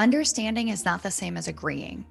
[0.00, 2.04] understanding is not the same as agreeing.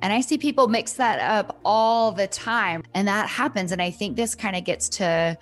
[0.00, 2.84] And I see people mix that up all the time.
[2.94, 3.72] And that happens.
[3.72, 5.36] And I think this kind of gets to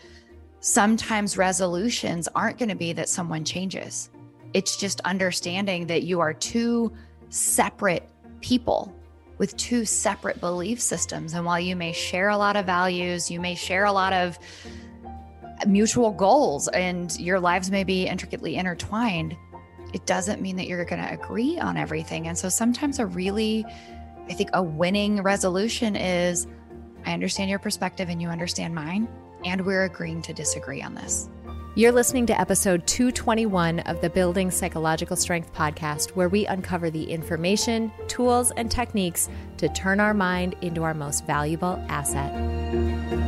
[0.60, 4.10] sometimes resolutions aren't going to be that someone changes.
[4.54, 6.92] It's just understanding that you are two
[7.28, 8.08] separate
[8.40, 8.92] people
[9.36, 11.34] with two separate belief systems.
[11.34, 14.38] And while you may share a lot of values, you may share a lot of
[15.66, 19.36] mutual goals, and your lives may be intricately intertwined,
[19.92, 22.28] it doesn't mean that you're going to agree on everything.
[22.28, 23.64] And so sometimes a really
[24.28, 26.46] I think a winning resolution is
[27.06, 29.08] I understand your perspective and you understand mine,
[29.44, 31.30] and we're agreeing to disagree on this.
[31.74, 37.04] You're listening to episode 221 of the Building Psychological Strength podcast, where we uncover the
[37.04, 43.27] information, tools, and techniques to turn our mind into our most valuable asset.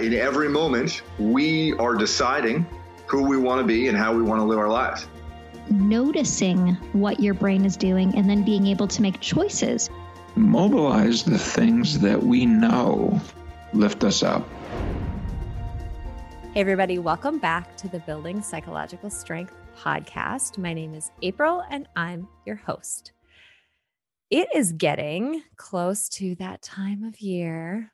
[0.00, 2.66] In every moment, we are deciding
[3.06, 5.06] who we want to be and how we want to live our lives
[5.70, 9.88] noticing what your brain is doing and then being able to make choices.
[10.34, 13.20] Mobilize the things that we know
[13.72, 14.48] lift us up.
[16.54, 20.58] Hey, everybody, welcome back to the Building Psychological Strength podcast.
[20.58, 23.12] My name is April and I'm your host.
[24.28, 27.92] It is getting close to that time of year,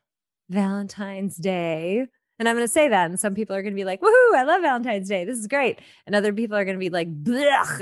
[0.49, 2.07] Valentine's Day.
[2.39, 3.09] And I'm going to say that.
[3.09, 5.25] And some people are going to be like, woohoo, I love Valentine's Day.
[5.25, 5.79] This is great.
[6.05, 7.07] And other people are going to be like,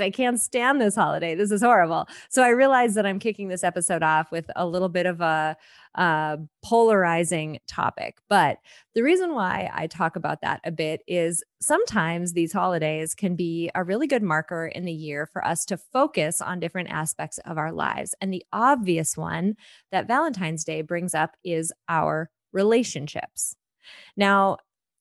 [0.00, 1.34] I can't stand this holiday.
[1.34, 2.08] This is horrible.
[2.30, 5.58] So I realize that I'm kicking this episode off with a little bit of a
[5.94, 8.18] uh, polarizing topic.
[8.30, 8.58] But
[8.94, 13.70] the reason why I talk about that a bit is sometimes these holidays can be
[13.74, 17.58] a really good marker in the year for us to focus on different aspects of
[17.58, 18.14] our lives.
[18.22, 19.56] And the obvious one
[19.90, 23.54] that Valentine's Day brings up is our relationships.
[24.16, 24.56] Now,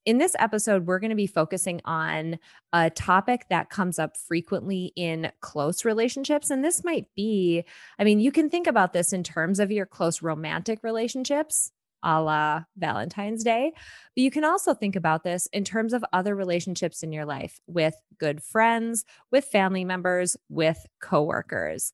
[0.05, 2.37] in this episode, we're going to be focusing on
[2.71, 6.51] a topic that comes up frequently in close relationships.
[6.51, 7.63] And this might be,
[7.97, 11.71] I mean, you can think about this in terms of your close romantic relationships,
[12.03, 13.71] a la Valentine's Day.
[13.73, 17.59] But you can also think about this in terms of other relationships in your life
[17.65, 21.93] with good friends, with family members, with coworkers.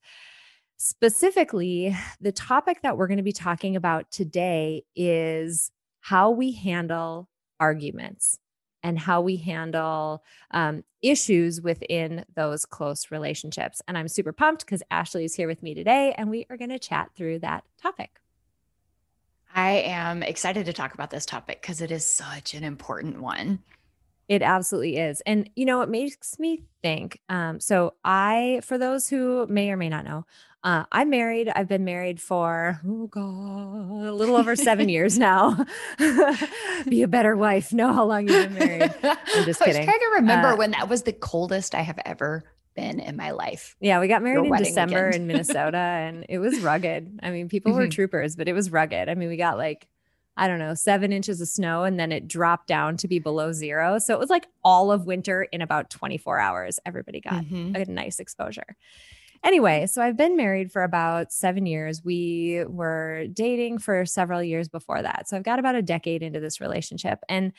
[0.84, 5.70] Specifically, the topic that we're going to be talking about today is
[6.00, 7.28] how we handle
[7.60, 8.40] arguments
[8.82, 13.80] and how we handle um, issues within those close relationships.
[13.86, 16.70] And I'm super pumped because Ashley is here with me today and we are going
[16.70, 18.18] to chat through that topic.
[19.54, 23.60] I am excited to talk about this topic because it is such an important one.
[24.28, 25.20] It absolutely is.
[25.26, 27.20] And, you know, it makes me think.
[27.28, 30.24] Um, so, I, for those who may or may not know,
[30.64, 31.50] uh, I'm married.
[31.54, 35.66] I've been married for, oh God, a little over seven years now.
[36.88, 37.72] Be a better wife.
[37.72, 38.94] Know how long you've been married.
[39.02, 39.76] I'm just kidding.
[39.76, 42.44] I was trying to remember uh, when that was the coldest I have ever
[42.76, 43.76] been in my life.
[43.80, 47.20] Yeah, we got married in December in Minnesota and it was rugged.
[47.22, 47.90] I mean, people were mm-hmm.
[47.90, 49.08] troopers, but it was rugged.
[49.08, 49.88] I mean, we got like,
[50.36, 53.52] I don't know, seven inches of snow and then it dropped down to be below
[53.52, 53.98] zero.
[53.98, 56.78] So it was like all of winter in about 24 hours.
[56.86, 57.74] Everybody got mm-hmm.
[57.74, 58.76] a nice exposure.
[59.44, 62.04] Anyway, so I've been married for about seven years.
[62.04, 65.28] We were dating for several years before that.
[65.28, 67.18] So I've got about a decade into this relationship.
[67.28, 67.52] And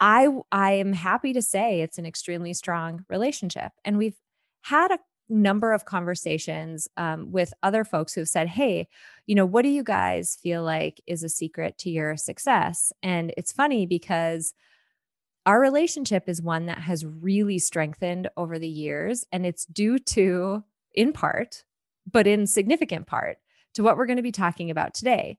[0.00, 3.72] I I am happy to say it's an extremely strong relationship.
[3.84, 4.16] And we've
[4.62, 8.88] had a number of conversations um, with other folks who've said, Hey,
[9.26, 12.92] you know, what do you guys feel like is a secret to your success?
[13.02, 14.52] And it's funny because
[15.46, 19.24] our relationship is one that has really strengthened over the years.
[19.30, 20.64] And it's due to
[20.94, 21.64] in part,
[22.10, 23.38] but in significant part
[23.74, 25.38] to what we're going to be talking about today.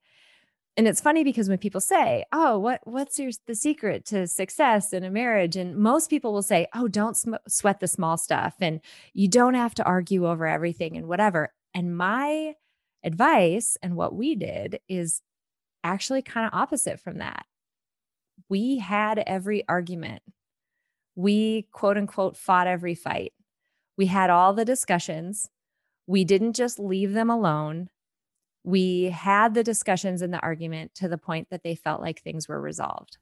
[0.78, 4.92] And it's funny because when people say, "Oh, what what's your the secret to success
[4.92, 8.56] in a marriage?" and most people will say, "Oh, don't sm- sweat the small stuff
[8.60, 8.82] and
[9.14, 12.56] you don't have to argue over everything and whatever." And my
[13.04, 15.22] advice and what we did is
[15.84, 17.46] actually kind of opposite from that.
[18.50, 20.24] We had every argument.
[21.16, 23.34] We quote unquote fought every fight.
[23.98, 25.50] We had all the discussions.
[26.08, 27.90] We didn't just leave them alone.
[28.64, 32.48] We had the discussions and the argument to the point that they felt like things
[32.48, 33.18] were resolved.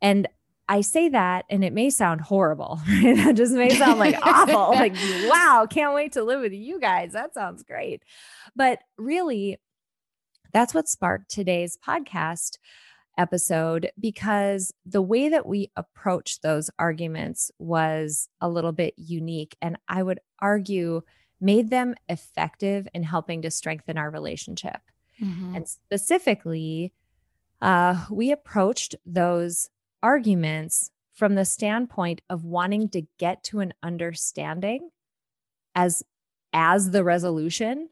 [0.00, 0.28] And
[0.68, 2.80] I say that and it may sound horrible.
[2.88, 3.16] Right?
[3.24, 4.70] That just may sound like awful.
[4.70, 4.94] Like,
[5.26, 7.12] wow, can't wait to live with you guys.
[7.12, 8.02] That sounds great.
[8.54, 9.58] But really,
[10.52, 12.58] that's what sparked today's podcast
[13.18, 19.56] episode because the way that we approached those arguments was a little bit unique.
[19.60, 21.02] And I would argue
[21.40, 24.80] made them effective in helping to strengthen our relationship.
[25.20, 25.56] Mm-hmm.
[25.56, 26.92] And specifically,
[27.60, 29.68] uh, we approached those
[30.02, 34.90] arguments from the standpoint of wanting to get to an understanding
[35.74, 36.02] as
[36.52, 37.88] as the resolution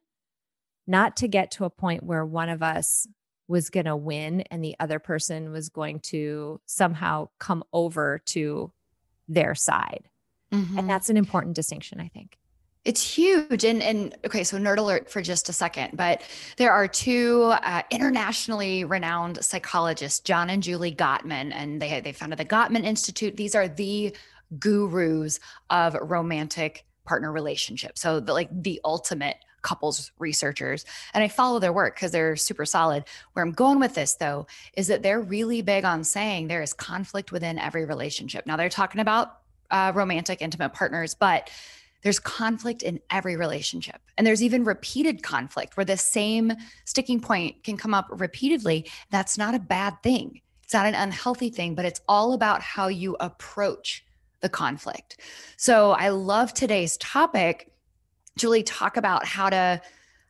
[0.87, 3.07] not to get to a point where one of us
[3.51, 8.73] was going to win and the other person was going to somehow come over to
[9.29, 10.09] their side
[10.53, 10.79] mm-hmm.
[10.79, 12.39] and that's an important distinction i think
[12.85, 13.65] it's huge.
[13.65, 16.23] And, and okay, so nerd alert for just a second, but
[16.57, 22.39] there are two uh, internationally renowned psychologists, John and Julie Gottman, and they, they founded
[22.39, 23.37] the Gottman Institute.
[23.37, 24.17] These are the
[24.59, 28.01] gurus of romantic partner relationships.
[28.01, 30.85] So the, like the ultimate couples researchers
[31.15, 34.47] and i follow their work because they're super solid where i'm going with this though
[34.77, 38.69] is that they're really big on saying there is conflict within every relationship now they're
[38.69, 39.39] talking about
[39.71, 41.51] uh, romantic intimate partners but
[42.03, 44.01] there's conflict in every relationship.
[44.17, 46.53] And there's even repeated conflict where the same
[46.85, 48.91] sticking point can come up repeatedly.
[49.11, 50.41] That's not a bad thing.
[50.65, 54.05] It's not an unhealthy thing, but it's all about how you approach
[54.41, 55.21] the conflict.
[55.57, 57.71] So I love today's topic.
[58.41, 59.81] Julie, talk about how to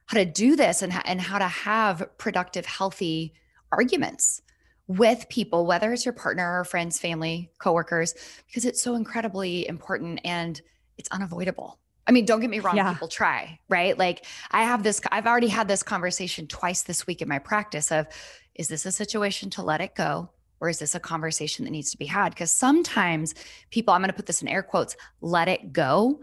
[0.07, 3.33] how to do this and, and how to have productive, healthy
[3.71, 4.43] arguments
[4.89, 8.13] with people, whether it's your partner or friends, family, coworkers,
[8.49, 10.61] because it's so incredibly important and
[10.99, 11.79] it's unavoidable.
[12.09, 12.93] I mean, don't get me wrong, yeah.
[12.93, 13.97] people try, right?
[13.97, 17.93] Like I have this, I've already had this conversation twice this week in my practice
[17.93, 18.09] of
[18.57, 20.31] is this a situation to let it go?
[20.61, 22.31] Or is this a conversation that needs to be had?
[22.31, 23.35] Because sometimes
[23.71, 26.21] people, I'm going to put this in air quotes, let it go.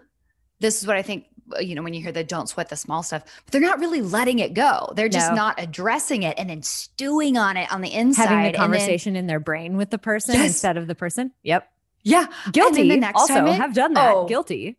[0.60, 1.28] This is what I think,
[1.60, 4.02] you know, when you hear the don't sweat the small stuff, but they're not really
[4.02, 4.92] letting it go.
[4.96, 5.36] They're just no.
[5.36, 8.28] not addressing it and then stewing on it on the inside.
[8.28, 10.48] Having the conversation then, in their brain with the person yes.
[10.48, 11.32] instead of the person.
[11.44, 11.70] Yep.
[12.04, 12.28] Yeah.
[12.52, 12.90] Guilty.
[12.90, 14.14] the next also time it, have done that.
[14.14, 14.78] Oh, Guilty.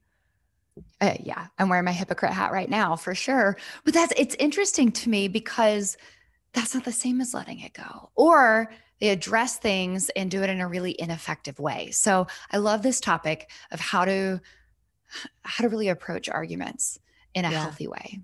[1.01, 1.47] Uh, yeah.
[1.59, 3.57] I'm wearing my hypocrite hat right now for sure.
[3.85, 5.97] But that's, it's interesting to me because
[6.53, 8.11] that's not the same as letting it go.
[8.15, 8.71] Or
[9.01, 11.91] they address things and do it in a really ineffective way.
[11.91, 14.41] So I love this topic of how to,
[15.43, 16.99] how to really approach arguments
[17.35, 17.63] in a yeah.
[17.63, 18.21] healthy way.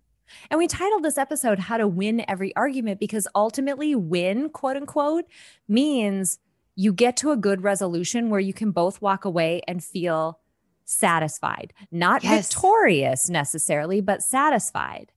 [0.51, 5.27] And we titled this episode How to Win Every Argument because ultimately, win, quote unquote,
[5.69, 6.39] means
[6.75, 10.41] you get to a good resolution where you can both walk away and feel
[10.85, 12.49] satisfied, not yes.
[12.49, 15.13] victorious necessarily, but satisfied.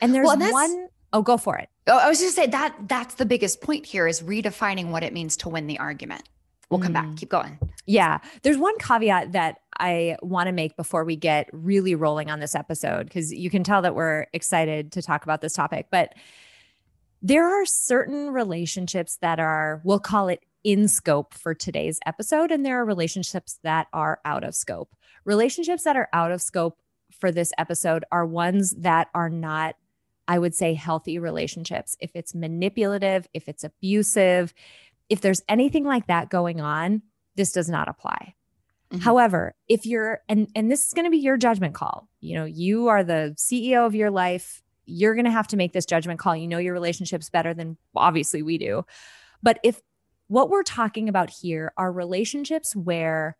[0.00, 1.68] And there's well, one oh go for it.
[1.86, 5.12] Oh, I was just say that that's the biggest point here is redefining what it
[5.12, 6.28] means to win the argument.
[6.70, 6.94] We'll come mm.
[6.94, 7.16] back.
[7.16, 7.58] Keep going.
[7.86, 8.18] Yeah.
[8.42, 12.54] There's one caveat that I want to make before we get really rolling on this
[12.54, 16.14] episode because you can tell that we're excited to talk about this topic, but
[17.22, 22.64] there are certain relationships that are, we'll call it in scope for today's episode, and
[22.64, 24.94] there are relationships that are out of scope.
[25.24, 26.78] Relationships that are out of scope
[27.20, 29.76] for this episode are ones that are not,
[30.26, 31.96] I would say, healthy relationships.
[32.00, 34.52] If it's manipulative, if it's abusive,
[35.08, 37.02] if there's anything like that going on,
[37.36, 38.34] this does not apply.
[38.92, 39.00] Mm-hmm.
[39.00, 42.08] However, if you're and and this is going to be your judgment call.
[42.20, 44.62] You know, you are the CEO of your life.
[44.84, 46.36] You're going to have to make this judgment call.
[46.36, 48.84] You know your relationships better than obviously we do.
[49.42, 49.80] But if
[50.28, 53.36] what we're talking about here are relationships where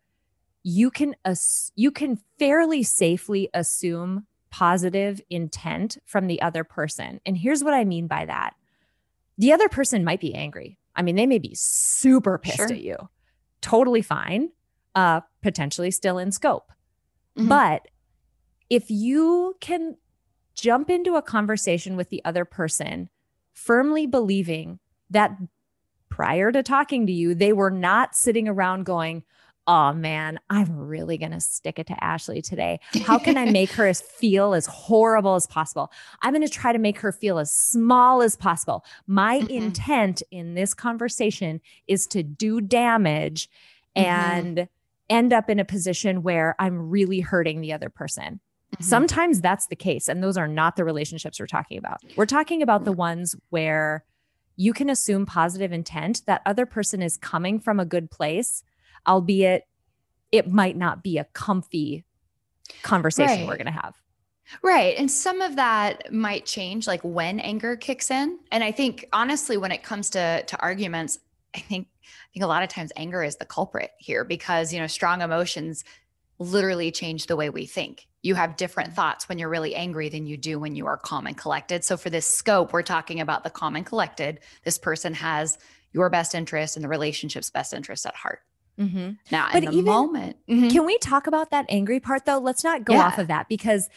[0.63, 7.19] you can ass- you can fairly safely assume positive intent from the other person.
[7.25, 8.53] And here's what I mean by that.
[9.37, 10.77] The other person might be angry.
[10.95, 12.67] I mean, they may be super pissed sure.
[12.67, 12.97] at you.
[13.61, 14.49] Totally fine.
[14.95, 16.71] Uh potentially still in scope.
[17.37, 17.49] Mm-hmm.
[17.49, 17.87] But
[18.69, 19.97] if you can
[20.55, 23.09] jump into a conversation with the other person
[23.53, 25.37] firmly believing that
[26.09, 29.23] prior to talking to you, they were not sitting around going,
[29.65, 32.81] Oh man, I'm really going to stick it to Ashley today.
[33.05, 35.89] How can I make her as feel as horrible as possible?
[36.21, 38.83] I'm going to try to make her feel as small as possible.
[39.07, 39.49] My mm-hmm.
[39.51, 43.49] intent in this conversation is to do damage
[43.95, 44.05] mm-hmm.
[44.05, 44.67] and
[45.13, 48.39] end up in a position where I'm really hurting the other person.
[48.73, 48.83] Mm-hmm.
[48.83, 50.07] Sometimes that's the case.
[50.07, 52.01] And those are not the relationships we're talking about.
[52.15, 54.03] We're talking about the ones where
[54.55, 58.63] you can assume positive intent that other person is coming from a good place,
[59.07, 59.67] albeit
[60.31, 62.05] it might not be a comfy
[62.81, 63.47] conversation right.
[63.47, 63.93] we're going to have.
[64.63, 64.97] Right.
[64.97, 68.39] And some of that might change like when anger kicks in.
[68.51, 71.19] And I think honestly when it comes to to arguments,
[71.55, 74.79] I think I think a lot of times anger is the culprit here because, you
[74.79, 75.83] know, strong emotions
[76.39, 78.07] literally change the way we think.
[78.21, 81.27] You have different thoughts when you're really angry than you do when you are calm
[81.27, 81.83] and collected.
[81.83, 84.39] So for this scope, we're talking about the calm and collected.
[84.63, 85.57] This person has
[85.91, 88.39] your best interest and the relationship's best interest at heart.
[88.79, 89.11] Mm-hmm.
[89.31, 90.69] Now, but in the even, moment, mm-hmm.
[90.69, 92.39] can we talk about that angry part though?
[92.39, 93.05] Let's not go yeah.
[93.05, 93.89] off of that because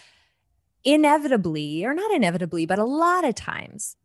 [0.84, 3.96] inevitably, or not inevitably, but a lot of times,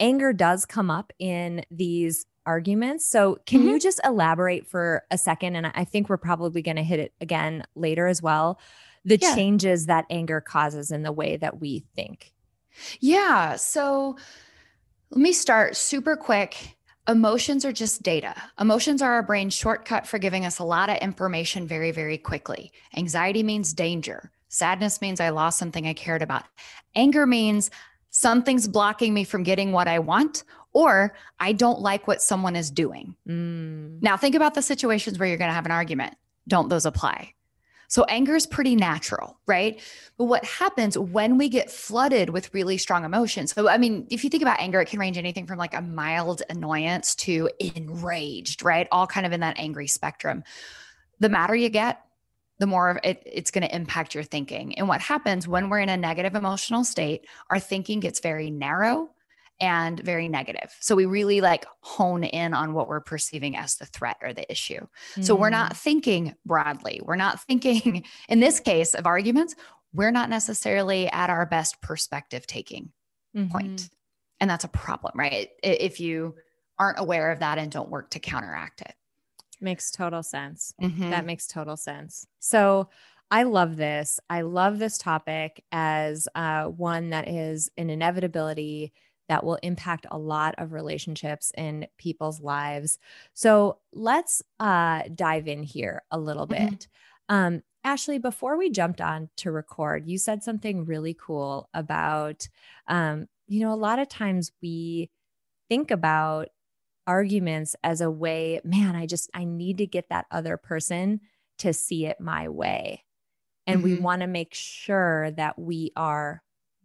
[0.00, 3.06] anger does come up in these arguments.
[3.06, 3.70] So, can mm-hmm.
[3.70, 5.56] you just elaborate for a second?
[5.56, 8.58] And I think we're probably going to hit it again later as well.
[9.04, 9.34] The yeah.
[9.34, 12.32] changes that anger causes in the way that we think.
[13.00, 13.56] Yeah.
[13.56, 14.16] So,
[15.10, 16.76] let me start super quick.
[17.08, 18.34] Emotions are just data.
[18.58, 22.72] Emotions are our brain's shortcut for giving us a lot of information very, very quickly.
[22.96, 24.32] Anxiety means danger.
[24.48, 26.44] Sadness means I lost something I cared about.
[26.96, 27.70] Anger means
[28.10, 30.42] something's blocking me from getting what I want,
[30.76, 33.16] or I don't like what someone is doing.
[33.26, 34.02] Mm.
[34.02, 36.18] Now, think about the situations where you're going to have an argument.
[36.46, 37.32] Don't those apply?
[37.88, 39.80] So, anger is pretty natural, right?
[40.18, 43.54] But what happens when we get flooded with really strong emotions?
[43.54, 45.80] So, I mean, if you think about anger, it can range anything from like a
[45.80, 48.86] mild annoyance to enraged, right?
[48.92, 50.44] All kind of in that angry spectrum.
[51.20, 52.02] The madder you get,
[52.58, 54.78] the more it, it's going to impact your thinking.
[54.78, 59.08] And what happens when we're in a negative emotional state, our thinking gets very narrow
[59.60, 60.74] and very negative.
[60.80, 64.50] So we really like hone in on what we're perceiving as the threat or the
[64.50, 64.86] issue.
[65.14, 65.24] Mm.
[65.24, 65.76] So we're not mm.
[65.76, 67.00] thinking broadly.
[67.02, 69.54] We're not thinking, in this case of arguments,
[69.92, 72.90] we're not necessarily at our best perspective taking
[73.34, 73.50] mm-hmm.
[73.50, 73.88] point.
[74.40, 75.48] And that's a problem, right?
[75.62, 76.34] If you
[76.78, 78.92] aren't aware of that and don't work to counteract it.
[79.60, 80.74] Makes total sense.
[80.82, 81.10] Mm-hmm.
[81.10, 82.26] That makes total sense.
[82.40, 82.90] So,
[83.30, 84.20] I love this.
[84.30, 88.92] I love this topic as uh, one that is an inevitability
[89.28, 92.98] that will impact a lot of relationships in people's lives.
[93.34, 96.68] So let's uh, dive in here a little mm-hmm.
[96.68, 96.88] bit.
[97.28, 102.48] Um, Ashley, before we jumped on to record, you said something really cool about,
[102.88, 105.10] um, you know, a lot of times we
[105.68, 106.48] think about
[107.06, 111.20] arguments as a way, man, I just, I need to get that other person
[111.58, 113.04] to see it my way.
[113.68, 113.94] And mm-hmm.
[113.94, 116.42] we want to make sure that we are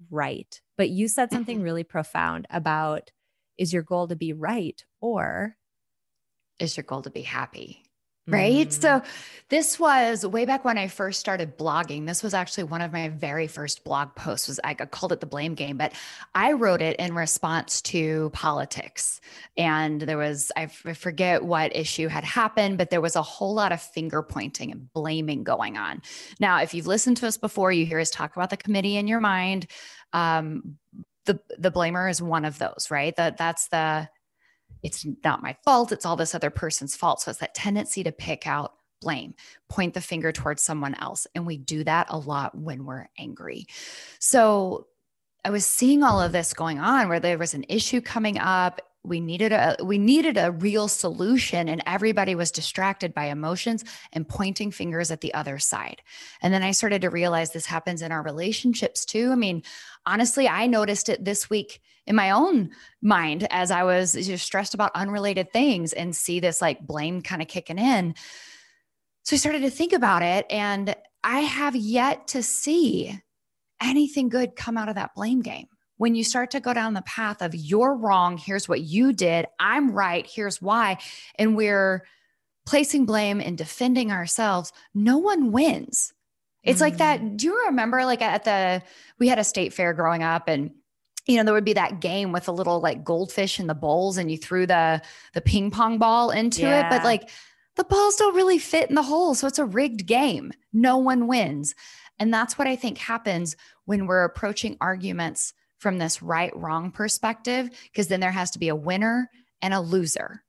[0.10, 0.60] right.
[0.78, 1.66] But you said something mm-hmm.
[1.66, 3.12] really profound about
[3.58, 5.56] is your goal to be right or
[6.60, 7.84] is your goal to be happy?
[8.28, 8.68] Right.
[8.70, 8.82] Mm.
[8.82, 9.02] So,
[9.50, 12.08] this was way back when I first started blogging.
[12.08, 14.48] This was actually one of my very first blog posts.
[14.48, 15.92] Was I called it the blame game, but
[16.34, 19.20] I wrote it in response to politics.
[19.58, 23.74] And there was I forget what issue had happened, but there was a whole lot
[23.74, 26.02] of finger pointing and blaming going on.
[26.40, 29.08] Now, if you've listened to us before, you hear us talk about the committee in
[29.08, 29.68] your mind.
[30.14, 30.78] Um,
[31.26, 33.16] the the blamer is one of those, right?
[33.16, 34.08] That that's the
[34.84, 35.92] it's not my fault.
[35.92, 37.22] It's all this other person's fault.
[37.22, 39.34] So it's that tendency to pick out blame,
[39.68, 41.28] point the finger towards someone else.
[41.36, 43.66] And we do that a lot when we're angry.
[44.20, 44.88] So
[45.44, 48.82] I was seeing all of this going on where there was an issue coming up.
[49.04, 54.30] We needed a we needed a real solution and everybody was distracted by emotions and
[54.30, 56.04] pointing fingers at the other side.
[56.42, 59.32] And then I started to realize this happens in our relationships too.
[59.32, 59.64] I mean,
[60.06, 64.76] honestly, I noticed it this week in my own mind as I was just stressed
[64.76, 68.14] about unrelated things and see this like blame kind of kicking in.
[69.24, 73.20] So I started to think about it and I have yet to see
[73.82, 75.68] anything good come out of that blame game.
[76.02, 79.46] When you start to go down the path of you're wrong, here's what you did,
[79.60, 80.98] I'm right, here's why,
[81.36, 82.08] and we're
[82.66, 86.12] placing blame and defending ourselves, no one wins.
[86.64, 86.82] It's mm.
[86.82, 87.22] like that.
[87.22, 87.38] Mm.
[87.38, 88.82] Do you remember, like at the,
[89.20, 90.72] we had a state fair growing up and
[91.28, 94.18] you know there would be that game with a little like goldfish in the bowls
[94.18, 95.04] and you threw the
[95.36, 96.88] the ping pong ball into yeah.
[96.88, 97.30] it but like
[97.76, 101.28] the balls don't really fit in the hole so it's a rigged game no one
[101.28, 101.76] wins
[102.18, 103.56] and that's what i think happens
[103.86, 108.70] when we're approaching arguments from this right wrong perspective because then there has to be
[108.70, 109.30] a winner
[109.64, 110.44] and a loser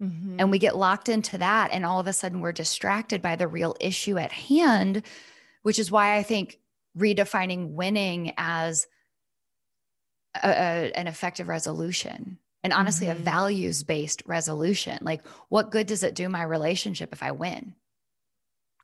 [0.00, 0.36] mm-hmm.
[0.38, 3.48] and we get locked into that and all of a sudden we're distracted by the
[3.48, 5.02] real issue at hand
[5.62, 6.60] which is why i think
[6.96, 8.86] redefining winning as
[10.40, 13.20] a, a, an effective resolution and honestly mm-hmm.
[13.20, 17.74] a values based resolution like what good does it do my relationship if i win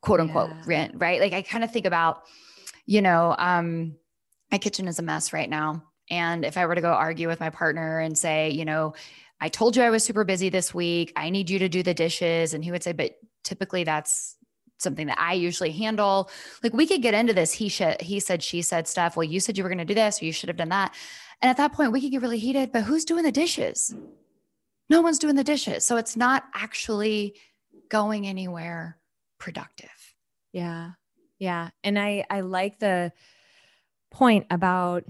[0.01, 0.89] quote unquote yeah.
[0.95, 2.23] right like i kind of think about
[2.87, 3.95] you know um
[4.51, 7.41] my kitchen is a mess right now and if i were to go argue with
[7.41, 8.95] my partner and say you know
[9.41, 11.95] i told you i was super busy this week i need you to do the
[11.95, 14.37] dishes and he would say but typically that's
[14.79, 16.31] something that I usually handle.
[16.63, 19.15] Like we could get into this he should he said she said stuff.
[19.15, 20.95] Well, you said you were going to do this or you should have done that.
[21.43, 23.95] And at that point, we could get really heated, but who's doing the dishes?
[24.91, 25.87] no one's doing the dishes.
[25.87, 27.37] So it's not actually
[27.89, 28.99] going anywhere
[29.39, 29.89] productive.
[30.53, 30.91] Yeah.
[31.39, 31.71] Yeah.
[31.85, 33.13] And I I like the
[34.11, 35.05] point about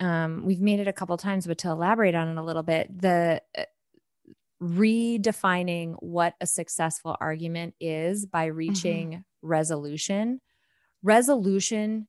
[0.00, 2.88] um we've made it a couple times but to elaborate on it a little bit
[3.00, 3.64] the uh,
[4.62, 8.56] redefining what a successful argument is by Mm-hmm.
[8.56, 10.40] reaching resolution.
[11.02, 12.08] Resolution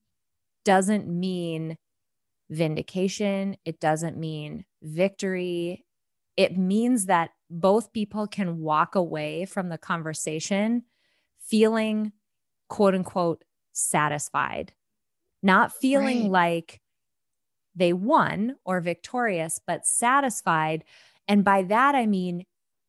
[0.66, 1.78] doesn't mean
[2.50, 5.86] vindication, it doesn't mean victory.
[6.38, 10.84] It means that both people can walk away from the conversation
[11.40, 12.14] feeling
[12.70, 14.74] quote unquote satisfied,
[15.44, 16.32] not feeling Right.
[16.32, 16.82] like
[17.76, 20.84] they won or victorious, but satisfied.
[21.28, 22.46] And by that, I mean,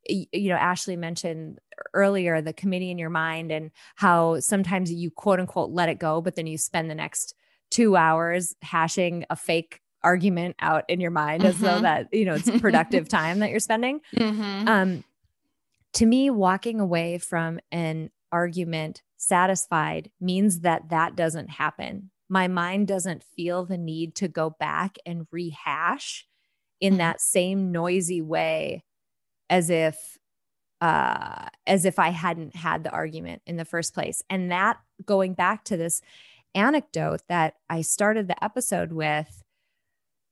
[0.09, 1.59] you know, Ashley mentioned
[1.95, 6.21] earlier the committee in your mind and how sometimes you quote unquote let it go,
[6.21, 7.35] but then you spend the next
[7.71, 11.83] two hours hashing a fake argument out in your mind as though Mhm.
[11.83, 14.01] that, you know, it's productive time that you're spending.
[14.15, 14.69] Mm-hmm.
[14.69, 15.05] Um,
[15.95, 22.11] to me, walking away from an argument satisfied means that that doesn't happen.
[22.29, 26.27] My mind doesn't feel the need to go back and rehash
[26.81, 26.99] in Mhm.
[26.99, 28.85] that same noisy way
[29.51, 30.19] as if
[30.81, 34.23] uh as if I hadn't had the argument in the first place.
[34.31, 36.03] And that going back to this
[36.55, 39.43] anecdote that I started the episode with,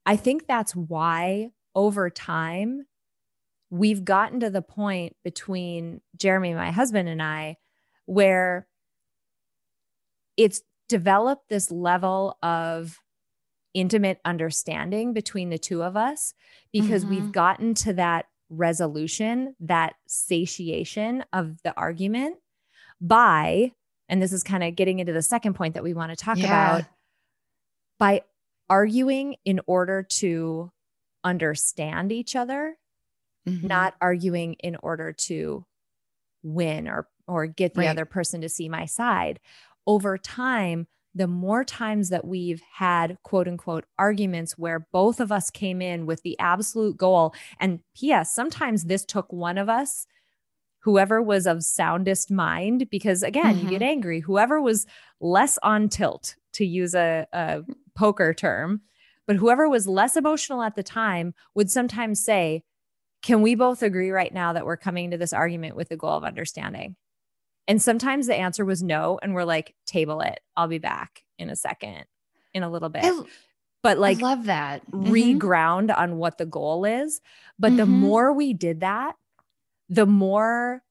[0.05, 2.87] I think that's why over time
[3.69, 7.57] we've gotten to the point between Jeremy, my husband, and I,
[8.05, 8.67] where
[10.37, 10.61] it's
[10.97, 12.99] developed this level of
[13.73, 16.35] intimate understanding between the two of us
[16.71, 17.09] because Mhm.
[17.09, 22.37] we've gotten to that resolution, that satiation of the argument
[23.01, 23.71] by,
[24.07, 26.37] and this is kind of getting into the second point that we want to talk
[26.37, 26.45] Yeah.
[26.45, 26.83] about,
[27.99, 28.21] by
[28.69, 30.71] arguing in order to
[31.23, 32.77] understand each other
[33.47, 33.63] Mhm.
[33.67, 35.65] not arguing in order to
[36.43, 37.89] win or or get the Right.
[37.89, 39.39] other person to see my side
[39.87, 45.51] over time the more times that we've had quote unquote arguments where both of us
[45.51, 50.07] came in with the absolute goal and ps sometimes this took one of us
[50.79, 53.69] whoever was of soundest mind because again you Mhm.
[53.69, 54.85] get angry whoever was
[55.19, 57.61] less on tilt to use a, a
[57.95, 58.81] poker term
[59.25, 62.63] but whoever was less emotional at the time would sometimes say
[63.21, 66.17] can we both agree right now that we're coming to this argument with the goal
[66.17, 66.97] of understanding?
[67.67, 69.19] And sometimes the answer was no.
[69.21, 70.39] And we're like, table it.
[70.55, 72.05] I'll be back in a second,
[72.53, 73.03] in a little bit.
[73.05, 73.21] I,
[73.81, 74.85] but like, I love that.
[74.91, 75.39] Mhm.
[75.39, 77.21] reground on what the goal is.
[77.59, 77.89] But the Mhm.
[77.89, 79.15] more we did that,
[79.89, 80.83] the more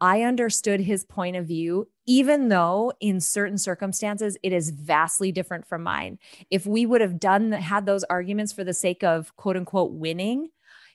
[0.00, 5.66] I understood his point of view, even though in certain circumstances it is vastly different
[5.66, 6.18] from mine.
[6.50, 10.50] If we would have done had those arguments for the sake of quote unquote winning,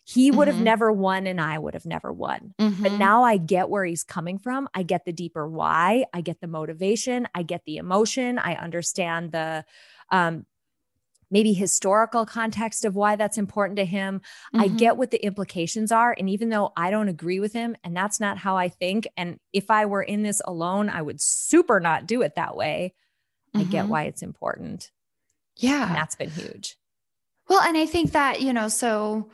[0.06, 0.63] he would have Mhm.
[0.63, 2.54] never won and I would have never won.
[2.58, 2.98] But Mhm.
[2.98, 4.68] now I get where he's coming from.
[4.74, 6.06] I get the deeper why.
[6.13, 7.28] I get the motivation.
[7.34, 8.38] I get the emotion.
[8.38, 9.63] I understand the
[10.12, 10.46] um,
[11.32, 14.22] maybe historical context of why that's important to him.
[14.54, 14.78] I Mhm.
[14.78, 16.13] get what the implications are.
[16.20, 19.39] And even though I don't agree with him, and that's not how I think, and
[19.52, 22.94] if I were in this alone, I would super not do it that way.
[23.56, 23.89] I get Mhm.
[23.89, 24.92] why it's important.
[25.56, 25.88] Yeah.
[25.88, 26.78] And that's been huge.
[27.48, 29.32] Well, and I think that, you know, so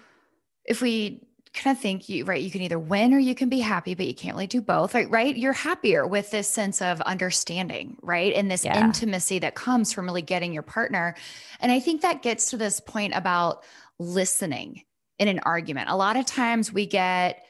[0.70, 1.22] if we
[1.54, 4.06] kind of think you, right, you can either win or you can be happy, but
[4.06, 5.10] you can't really do both, right?
[5.10, 5.36] Right.
[5.36, 8.34] You're happier with this sense of understanding, right?
[8.34, 8.80] And this Yeah.
[8.80, 11.16] intimacy that comes from really getting your partner.
[11.60, 13.64] And I think that gets to this point about
[13.98, 14.84] listening
[15.18, 15.90] in an argument.
[15.90, 17.44] A lot of times we get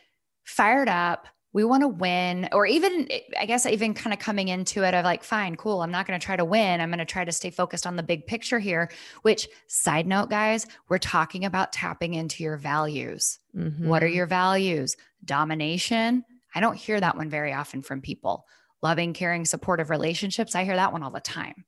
[0.45, 1.27] fired up.
[1.51, 3.07] We want to win, or even,
[3.39, 5.81] I guess, even kind of coming into it of like, fine, cool.
[5.81, 6.79] I'm not going to try to win.
[6.79, 8.91] I'm going to try to stay focused on the big picture here.
[9.23, 13.39] Which, side note, guys, we're talking about tapping into your values.
[13.53, 14.13] What are Mhm.
[14.15, 14.95] your values?
[15.25, 16.23] Domination.
[16.53, 18.45] I don't hear that one very often from people.
[18.83, 20.53] Loving, caring, supportive relationships.
[20.53, 21.65] I hear that one all the time.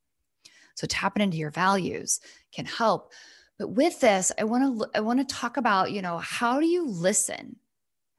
[0.76, 2.20] So tapping into your values
[2.52, 3.12] can help.
[3.58, 6.66] But with this, I want to I want to talk about, you know, how do
[6.66, 7.56] you listen?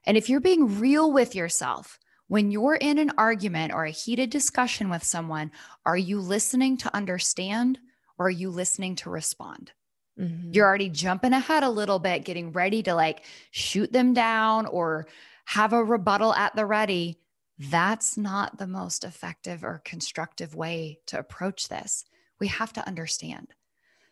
[0.05, 4.29] And if you're being real with yourself, when you're in an argument or a heated
[4.29, 5.51] discussion with someone,
[5.85, 7.79] are you listening to understand
[8.17, 9.71] or are you listening to respond?
[10.19, 10.53] Mhm.
[10.53, 15.07] you're already jumping ahead a little bit, getting ready to like shoot them down or
[15.45, 17.19] have a rebuttal at the ready.
[17.57, 22.05] That's not the most effective or constructive way to approach this.
[22.39, 23.53] We have to understand.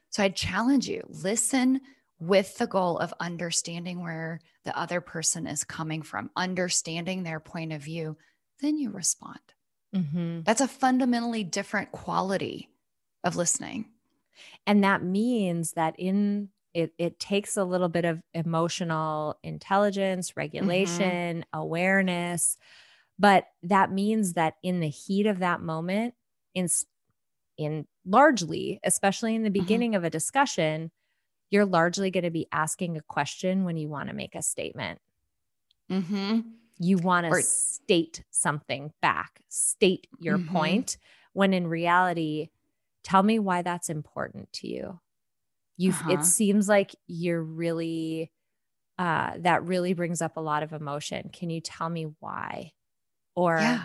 [0.09, 1.81] So I challenge you listen
[2.21, 7.73] with the goal of understanding where the other person is coming from, understanding their point
[7.73, 8.15] of view.
[8.61, 9.41] Then you respond.
[9.93, 10.45] Mhm.
[10.45, 12.69] That's a fundamentally different quality
[13.25, 13.91] of listening.
[14.65, 21.41] And that means that in It, it takes a little bit of emotional intelligence, regulation,
[21.41, 21.59] mm-hmm.
[21.59, 22.55] awareness.
[23.19, 26.13] But that means that in the heat of that moment,
[26.53, 26.69] in,
[27.57, 29.61] in largely, especially in the mm-hmm.
[29.61, 29.97] beginning mm-hmm.
[29.97, 30.91] of a discussion,
[31.51, 34.99] you're largely going to be asking a question when you want to make a statement.
[35.91, 36.39] Mm-hmm.
[36.79, 40.55] You want to state something back, state your mm-hmm.
[40.55, 40.97] point,
[41.33, 42.49] when in reality,
[43.03, 44.99] tell me why that's important to you.
[45.77, 46.13] You, uh-huh.
[46.13, 48.31] it seems like you're really,
[48.97, 51.29] uh, that really brings up a lot of emotion.
[51.33, 52.71] Can you tell me why?
[53.35, 53.83] Or yeah.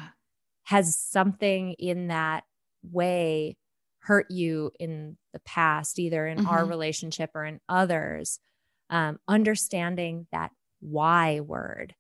[0.65, 2.45] has something in that
[2.83, 3.57] way
[4.07, 6.49] hurt you in the past, either in mm-hmm.
[6.49, 8.39] our relationship or in others,
[8.89, 11.95] um, understanding that why word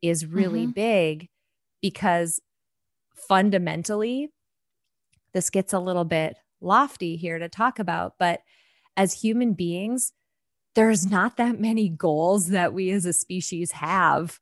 [0.00, 0.72] is really mm-hmm.
[0.72, 1.28] big
[1.82, 2.40] because
[3.14, 4.30] fundamentally,
[5.34, 8.40] this gets a little bit lofty here to talk about, but
[8.96, 10.12] as human beings,
[10.74, 14.38] there's not that many goals that we as a species have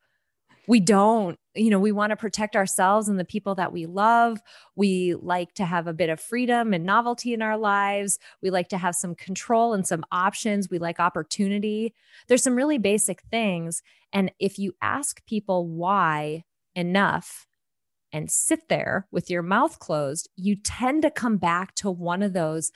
[0.69, 4.41] we don't you know we want to protect ourselves and the people that we love.
[4.77, 8.21] We like to have a bit of freedom and novelty in our lives.
[8.43, 10.71] We like to have some control and some options.
[10.71, 11.95] We like opportunity.
[12.29, 16.45] There's some really basic things and if you ask people why
[16.77, 17.47] enough
[18.13, 22.33] and sit there with your mouth closed you tend to come back to one of
[22.33, 22.71] those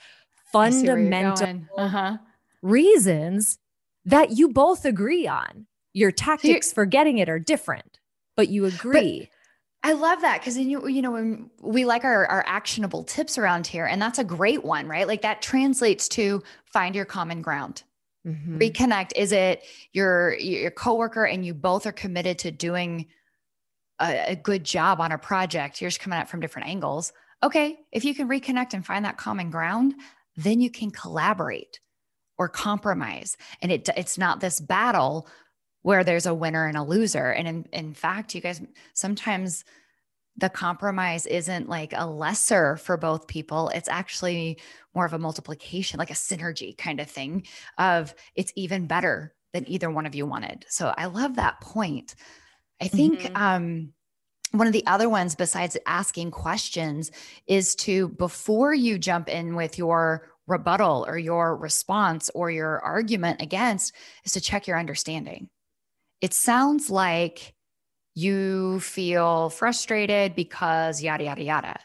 [0.51, 2.17] fundamental uh-huh.
[2.61, 3.57] reasons
[4.05, 7.99] that you both agree on your tactics for getting it are different,
[8.35, 9.29] but you agree.
[9.81, 13.37] But I love that because you you know when we like our our actionable tips
[13.37, 15.07] around here, and that's a great one, right?
[15.07, 17.83] Like that translates to find your common ground.
[18.25, 18.57] Mm-hmm.
[18.57, 19.11] Reconnect.
[19.15, 23.07] Is it your your coworker and you both are committed to doing
[23.99, 25.81] a, a good job on a project?
[25.81, 27.11] You're just coming at from different angles.
[27.43, 29.95] Okay, if you can reconnect and find that common ground,
[30.37, 31.81] then you can collaborate
[32.37, 35.27] or compromise, and it it's not this battle
[35.83, 37.31] where there's a winner and a loser.
[37.31, 38.61] And in, in fact, you guys,
[38.93, 39.63] sometimes
[40.37, 43.69] the compromise isn't like a lesser for both people.
[43.69, 44.59] It's actually
[44.95, 47.45] more of a multiplication, like a synergy kind of thing
[47.77, 50.65] of it's even better than either one of you wanted.
[50.69, 52.15] So I love that point.
[52.81, 53.35] I think mm-hmm.
[53.35, 53.93] um,
[54.51, 57.11] one of the other ones, besides asking questions,
[57.45, 63.41] is to before you jump in with your rebuttal or your response or your argument
[63.41, 63.93] against,
[64.25, 65.49] is to check your understanding
[66.23, 67.53] it sounds like
[68.15, 71.79] you feel frustrated because yada, yada, yada.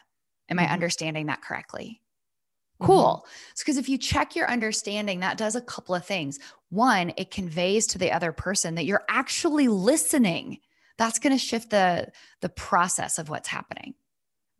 [0.47, 0.65] Am mm-hmm.
[0.65, 2.01] I understanding that correctly?
[2.81, 3.25] Cool.
[3.25, 3.53] Mm-hmm.
[3.59, 6.39] because if you check your understanding, that does a couple of things.
[6.69, 10.59] One, it conveys to the other person that you're actually listening.
[10.97, 12.07] That's going to shift the
[12.39, 13.95] the process of what's happening,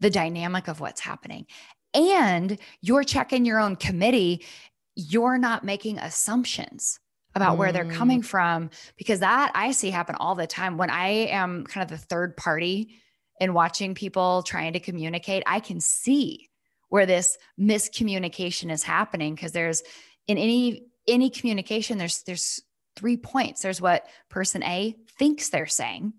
[0.02, 1.46] the dynamic of what's happening.
[1.94, 4.46] And you're checking your own committee.
[4.96, 7.00] You're not making assumptions
[7.36, 8.26] about where they're coming mm.
[8.26, 10.78] from because that I see happen all the time.
[10.78, 12.96] When I am kind of the third party
[13.40, 16.50] in watching people trying to communicate I can see
[16.90, 19.84] where this miscommunication is happening because there's
[20.28, 22.62] in any any communication there's there's
[22.96, 23.62] three points.
[23.62, 26.14] There's what person A thinks they're saying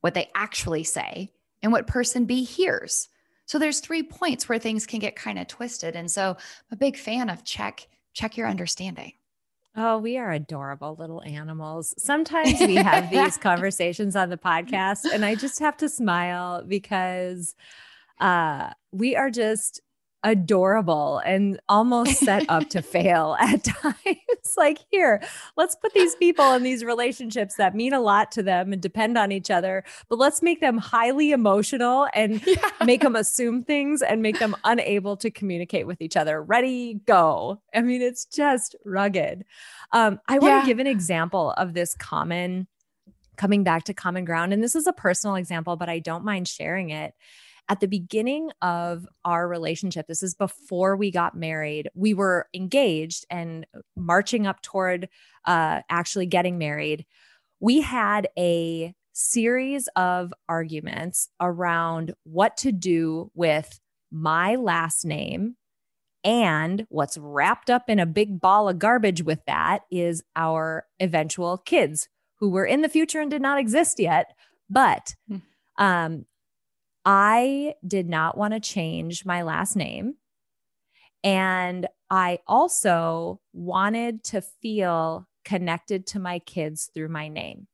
[0.00, 1.30] what they actually say
[1.62, 3.08] and what person B hears.
[3.46, 5.94] So there's three points where things can get kind of twisted.
[5.94, 9.12] And so I'm a big fan of check check your understanding
[9.74, 11.94] Oh, we are adorable little animals.
[11.96, 17.54] Sometimes we have these conversations on the podcast, and I just have to smile because
[18.20, 19.80] uh, we are just
[20.24, 23.96] adorable and almost set up to fail at times.
[24.56, 25.22] like, here,
[25.56, 29.18] let's put these people in these relationships that mean a lot to them and depend
[29.18, 32.70] on each other, but let's make them highly emotional and yeah.
[32.84, 36.42] make them assume things and make them unable to communicate with each other.
[36.42, 37.60] Ready, go.
[37.74, 39.44] I mean, it's just rugged.
[39.92, 40.66] Um, I want to yeah.
[40.66, 42.66] give an example of this common
[43.36, 44.52] coming back to common ground.
[44.52, 47.14] And this is a personal example, but I don't mind sharing it
[47.68, 53.24] at the beginning of our relationship, this is before we got married, we were engaged
[53.30, 55.08] and marching up toward
[55.46, 57.06] uh, actually getting married.
[57.60, 65.56] We had a series of arguments around what to do with my last name.
[66.24, 71.58] And what's wrapped up in a big ball of garbage with that is our eventual
[71.58, 74.32] kids who were in the future and did not exist yet.
[74.70, 75.38] But hmm.
[75.78, 76.26] um,
[77.04, 80.14] I did not want to change my last name.
[81.24, 87.66] And I also wanted to feel connected to my kids through my name.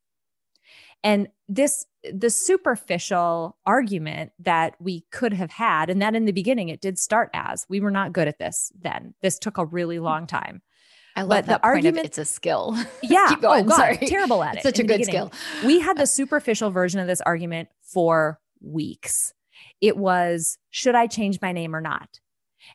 [1.05, 6.69] And this, the superficial argument that we could have had, and that in the beginning
[6.69, 9.15] it did start as we were not good at this then.
[9.23, 10.05] This took a really hmm.
[10.05, 10.63] long time.
[11.17, 12.77] I love But the that of argument- it's a skill.
[13.03, 13.27] Yeah.
[13.29, 13.65] Keep going.
[13.65, 13.77] Oh, God.
[13.77, 13.97] Sorry.
[13.97, 14.63] Terrible at it.
[14.63, 15.31] Such a good beginning.
[15.31, 15.67] skill.
[15.67, 19.33] we had the superficial version of this argument for weeks.
[19.81, 22.21] It was, should I change my name or not?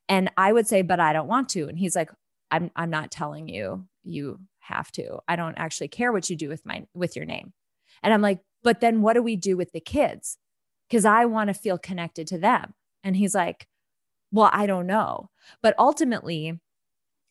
[0.09, 1.67] And I would say, but I don't want to.
[1.67, 2.09] And he's like,
[2.51, 5.19] I'm I'm not telling you you have to.
[5.27, 7.53] I don't actually care what you do with my with your name.
[8.03, 10.37] And I'm like, but then what do we do with the kids?
[10.87, 12.73] Because I want to feel connected to them.
[13.03, 13.67] And he's like,
[14.31, 15.29] well, I don't know.
[15.61, 16.59] But ultimately,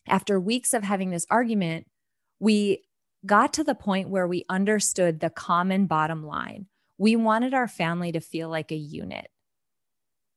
[0.07, 1.87] after weeks of having this argument,
[2.39, 2.83] we
[3.25, 6.67] got to the point where we understood the common bottom line.
[6.97, 9.29] We wanted our family to feel like a unit.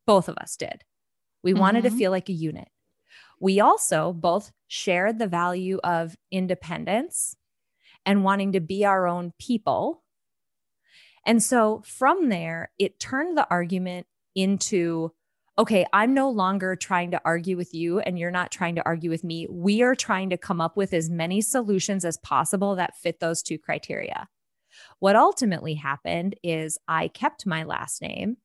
[0.07, 0.85] Both of us did.
[1.43, 1.99] We wanted to Mhm.
[1.99, 2.69] feel like a unit.
[3.41, 7.37] We also both shared the value of independence
[8.05, 10.03] and wanting to be our own people.
[11.25, 15.13] And so from there, it turned the argument into
[15.59, 19.09] okay, I'm no longer trying to argue with you and you're not trying to argue
[19.09, 19.47] with me.
[19.51, 23.43] We are trying to come up with as many solutions as possible that fit those
[23.43, 24.29] two criteria.
[24.99, 28.37] What ultimately happened is I kept my last name.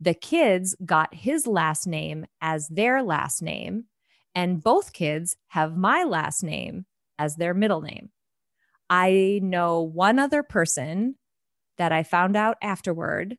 [0.00, 3.84] The kids got his last name as their last name,
[4.34, 6.86] and both kids have my last name
[7.18, 8.10] as their middle name.
[8.90, 11.16] I know one other person
[11.78, 13.36] that I found out afterward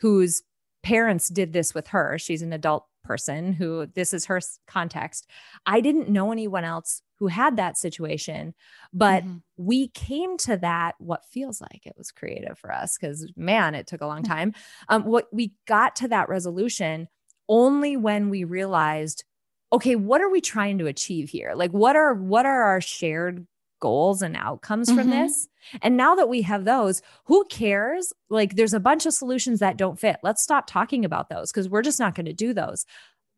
[0.00, 0.42] whose
[0.82, 2.18] parents did this with her.
[2.18, 5.28] She's an adult person who this is her context.
[5.66, 8.54] I didn't know anyone else who had that situation,
[8.92, 9.42] but Mhm.
[9.56, 13.86] we came to that what feels like it was creative for us because man, it
[13.86, 14.54] took a long time.
[14.88, 17.08] Um, what we got to that resolution
[17.48, 19.24] only when we realized,
[19.72, 21.52] okay, what are we trying to achieve here?
[21.54, 23.46] Like, what are what are our shared
[23.82, 25.10] goals and outcomes from Mhm.
[25.10, 25.48] this?
[25.82, 28.12] And now that we have those, who cares?
[28.30, 30.16] Like, there's a bunch of solutions that don't fit.
[30.22, 32.86] Let's stop talking about those because we're just not going to do those.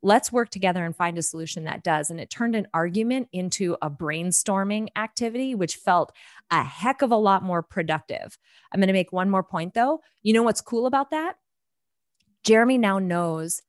[0.03, 2.11] Let's work together and find a solution that does.
[2.11, 6.13] And it turned an argument into a brainstorming activity, which felt
[6.51, 8.39] a heck of a lot more productive.
[8.71, 10.03] I'm going to make one more point though.
[10.23, 11.37] You know what's cool about that?
[12.43, 13.63] Jeremy now knows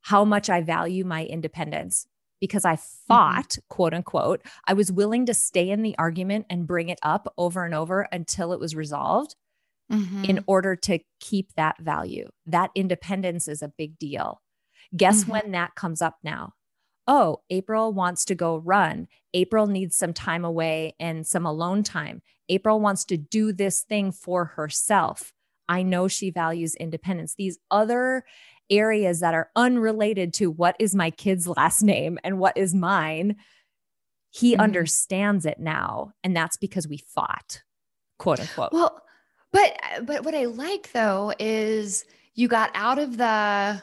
[0.00, 2.06] how much I value my independence
[2.42, 4.42] because I fought, quote unquote.
[4.66, 8.08] I was willing to stay in the argument and bring it up over and over
[8.10, 9.36] until it was resolved
[9.90, 10.28] Mhm.
[10.28, 12.28] in order to keep that value.
[12.44, 14.42] That independence is a big deal.
[14.96, 15.28] Guess Mhm.
[15.28, 16.54] when that comes up now?
[17.06, 19.06] Oh, April wants to go run.
[19.34, 22.22] April needs some time away and some alone time.
[22.48, 25.32] April wants to do this thing for herself.
[25.68, 27.34] I know she values independence.
[27.36, 28.24] These other
[28.72, 33.36] areas that are unrelated to what is my kid's last name and what is mine,
[34.30, 34.60] he Mhm.
[34.60, 36.12] understands it now.
[36.24, 37.62] And that's because we fought,
[38.18, 38.72] quote unquote.
[38.72, 39.02] Well,
[39.52, 42.04] but but what I like though is
[42.34, 43.82] you got out of the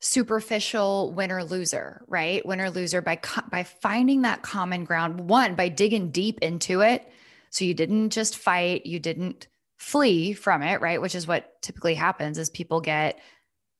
[0.00, 2.44] superficial winner loser, right?
[2.46, 5.28] Winner loser by co- by finding that common ground.
[5.28, 7.10] One by digging deep into it,
[7.50, 9.48] so you didn't just fight, you didn't
[9.78, 11.00] flee from it, right?
[11.00, 13.18] Which is what typically happens: is people get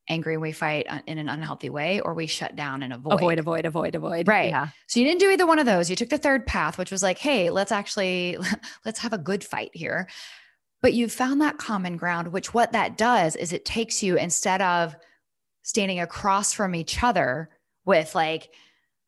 [0.09, 3.15] angry, and we fight uh, in an unhealthy way, or we shut down and avoid.
[3.15, 4.29] avoid, avoid, avoid, avoid.
[4.29, 4.51] Right.
[4.51, 4.69] Yeah.
[4.87, 5.91] So you didn't do either one of those.
[5.91, 8.39] You took the third path, which was like, hey, let's actually
[8.85, 10.09] let's have a good fight here.
[10.81, 14.63] But you found that common ground, which what that does is it takes you instead
[14.63, 14.95] of
[15.63, 17.51] standing across from each other
[17.85, 18.51] with like,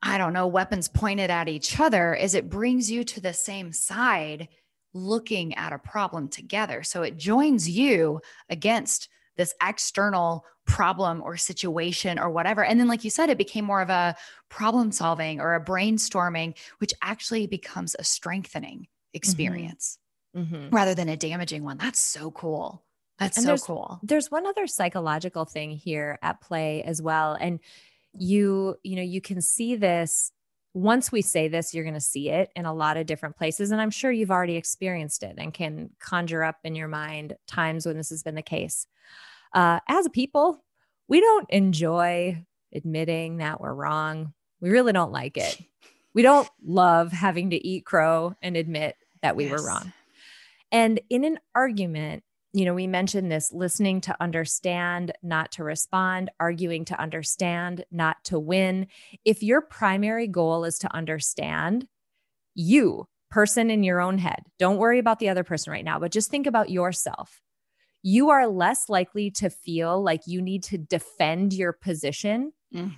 [0.03, 3.73] I don't know, weapons pointed at each other, is it brings you to the same
[3.73, 4.49] side
[4.93, 6.83] looking at a problem together.
[6.83, 9.09] So it joins you against
[9.41, 12.63] this external problem or situation or whatever.
[12.63, 14.15] And then, like you said, it became more of a
[14.51, 19.99] problem solving or a brainstorming, which actually becomes a strengthening experience
[20.37, 20.71] Mhm.
[20.71, 21.79] rather than a damaging one.
[21.79, 22.85] That's so cool.
[23.19, 23.99] That's And so there's- cool.
[24.03, 27.35] There's one other psychological thing here at play as well.
[27.41, 27.61] And
[28.13, 30.33] you, you know, you can see this
[30.73, 33.73] once we say this, you're going to see it in a lot of different places.
[33.73, 37.87] And I'm sure you've already experienced it and can conjure up in your mind times
[37.87, 38.87] when this has been the case.
[39.53, 40.63] Uh, as a people,
[41.09, 44.33] we don't enjoy admitting that we're wrong.
[44.61, 45.61] We really don't like it.
[46.15, 49.93] We don't love having to eat crow and admit that we were wrong.
[50.73, 56.31] And in an argument, you know, we mentioned this listening to understand, not to respond,
[56.41, 58.89] arguing to understand, not to win.
[59.25, 61.87] If your primary goal is to understand,
[62.55, 66.11] you, person in your own head, don't worry about the other person right now, but
[66.11, 67.41] just think about yourself.
[68.03, 72.53] You are less likely to feel like you need to defend your position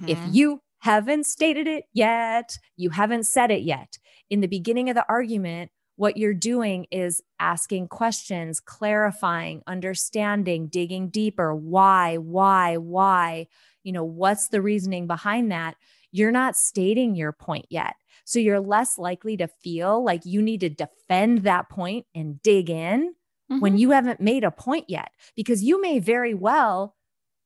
[0.07, 0.35] if Mhm.
[0.35, 3.99] you haven't stated it yet, you haven't said it yet.
[4.29, 11.09] In the beginning of the argument, what you're doing is asking questions, clarifying, understanding, digging
[11.09, 11.55] deeper.
[11.55, 13.47] Why, why, why?
[13.85, 15.77] You know, what's the reasoning behind that?
[16.11, 17.95] You're not stating your point yet.
[18.25, 22.69] So you're less likely to feel like you need to defend that point and dig
[22.71, 23.15] in
[23.55, 23.61] mm-hmm.
[23.61, 26.97] when you haven't made a point yet, because you may very well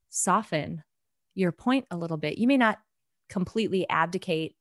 [0.09, 0.83] soften
[1.35, 2.37] your point a little bit.
[2.37, 2.79] You may not
[3.29, 4.55] completely abdicate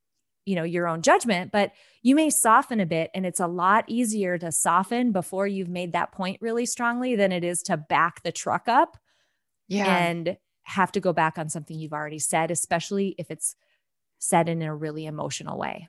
[0.47, 3.85] you know your own judgment but you may soften a bit and it's a lot
[3.89, 8.23] easier to soften before you've made that point really strongly than it is to back
[8.23, 8.97] the truck up
[9.69, 13.57] yeah and have to go back on something you've already said especially if it's
[14.19, 15.89] said in a really emotional way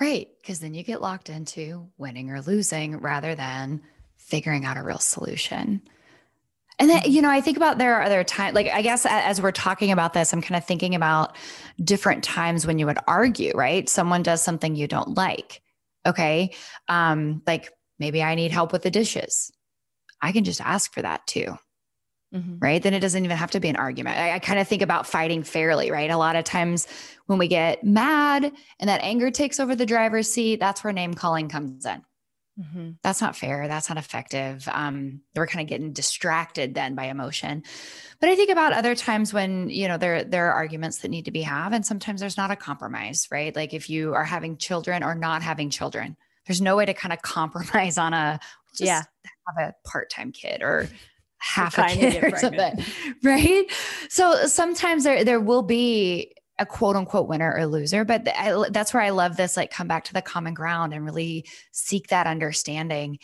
[0.00, 3.80] right because then you get locked into winning or losing rather than
[4.24, 5.82] figuring out a real solution
[6.78, 9.40] and then, you know, I think about there are other times, like, I guess as
[9.40, 11.36] we're talking about this, I'm kind of thinking about
[11.82, 13.88] different times when you would argue, right?
[13.88, 15.60] Someone does something you don't like.
[16.06, 16.54] Okay.
[16.88, 19.52] Um, like maybe I need help with the dishes.
[20.20, 21.56] I can just ask for that too.
[22.34, 22.58] Mm-hmm.
[22.60, 22.82] Right.
[22.82, 24.18] Then it doesn't even have to be an argument.
[24.18, 26.10] I, I kind of think about fighting fairly, right?
[26.10, 26.88] A lot of times
[27.26, 31.12] when we get mad and that anger takes over the driver's seat, that's where name
[31.12, 32.02] calling comes in.
[32.60, 32.90] Mm-hmm.
[33.02, 33.66] That's not fair.
[33.66, 34.68] That's not effective.
[34.70, 37.62] Um, we're kind of getting distracted then by emotion.
[38.20, 41.24] But I think about other times when you know there there are arguments that need
[41.24, 43.56] to be have, and sometimes there's not a compromise, right?
[43.56, 47.12] Like if you are having children or not having children, there's no way to kind
[47.12, 48.38] of compromise on a
[48.78, 49.02] yeah
[49.56, 50.88] have a part time kid or
[51.38, 52.84] half a kid or something,
[53.22, 53.64] right?
[54.10, 58.94] So sometimes there there will be a quote unquote winner or loser but I, that's
[58.94, 62.26] where i love this like come back to the common ground and really seek that
[62.26, 63.18] understanding.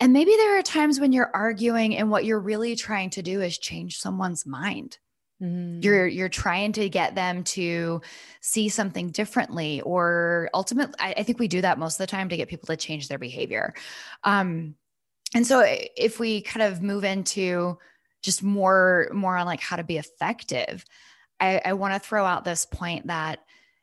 [0.00, 3.40] And maybe there are times when you're arguing and what you're really trying to do
[3.40, 4.98] is change someone's mind.
[5.40, 5.82] Mm.
[5.82, 8.00] you're you're trying to get them to
[8.40, 12.28] see something differently or ultimately I, I think we do that most of the time
[12.28, 13.74] to get people to change their behavior.
[14.22, 14.76] Um
[15.34, 17.76] and so if we kind of move into
[18.22, 20.84] just more more on like how to be effective
[21.42, 23.40] I, I want to throw out this point that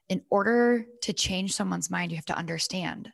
[0.07, 3.11] in order to change someone's mind, you have to understand.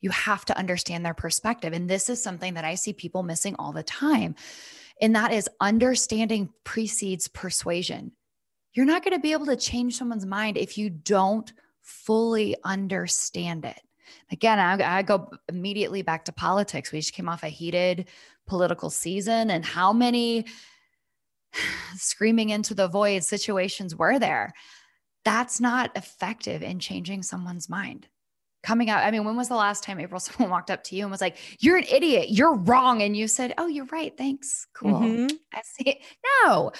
[0.00, 1.72] You have to understand their perspective.
[1.72, 4.34] And this is something that I see people missing all the time.
[5.00, 8.12] And that is understanding precedes persuasion.
[8.74, 13.64] You're not going to be able to change someone's mind if you don't fully understand
[13.64, 13.80] it.
[14.32, 16.90] Again, I, I, go immediately back to politics.
[16.90, 18.08] We just came off a heated
[18.46, 20.46] political season, and how many
[21.96, 24.52] screaming into the void situations were there.
[25.24, 28.08] That's not effective in changing someone's mind.
[28.62, 31.02] Coming out, I mean, when was the last time April someone walked up to you
[31.02, 33.02] and was like, You're an idiot, you're wrong.
[33.02, 34.16] And you said, Oh, you're right.
[34.16, 34.66] Thanks.
[34.74, 35.00] Cool.
[35.00, 35.36] Mm-hmm.
[35.54, 35.98] I see it.
[36.44, 36.72] No.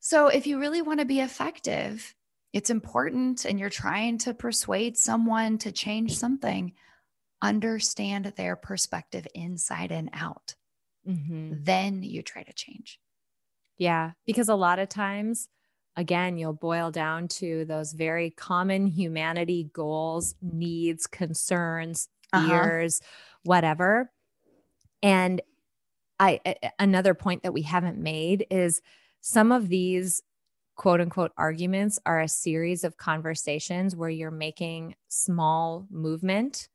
[0.00, 2.14] So if you really want to be effective,
[2.52, 6.72] it's important and you're trying to persuade someone to change something,
[7.42, 10.54] understand their perspective inside and out.
[11.06, 11.62] Mm-hmm.
[11.62, 12.98] Then you try to change.
[13.80, 15.48] Yeah, because a lot of times,
[15.96, 22.46] again, you'll boil down to those very common humanity goals, needs, concerns, uh-huh.
[22.46, 23.40] fears, uh-huh.
[23.44, 24.12] whatever.
[25.02, 25.40] And
[26.18, 26.40] I
[26.78, 28.82] another point that we haven't made is
[29.22, 30.22] some of these
[30.76, 36.68] quote unquote arguments are a series of conversations where you're making small movement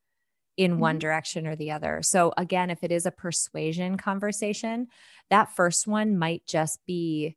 [0.58, 0.80] in mm-hmm.
[0.82, 2.02] one direction or the other.
[2.04, 4.88] So, again, if it is a persuasion conversation,
[5.30, 7.36] that first one might just be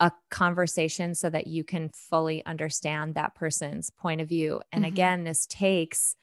[0.00, 4.60] a conversation so that you can fully understand that person's point of view.
[4.72, 4.92] And mm-hmm.
[4.92, 6.16] again, this takes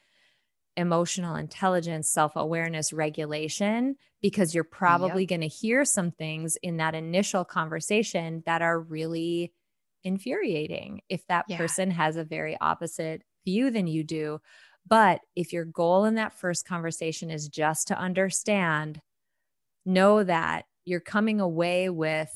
[0.78, 5.30] emotional intelligence, self awareness, regulation, because you're probably yep.
[5.30, 9.54] going to hear some things in that initial conversation that are really
[10.04, 11.58] infuriating if that yeah.
[11.58, 14.40] person has a very opposite view than you do.
[14.88, 19.02] But if your goal in that first conversation is just to understand,
[19.86, 22.30] know that you're coming away with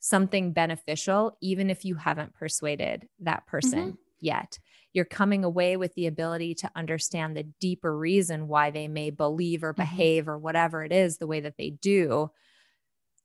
[0.00, 3.96] something beneficial, even if you haven't persuaded that person mm-hmm.
[4.20, 4.58] yet.
[4.92, 9.64] You're coming away with the ability to understand the deeper reason why they may believe
[9.64, 9.82] or mm-hmm.
[9.82, 12.30] behave or whatever it is the way that they do.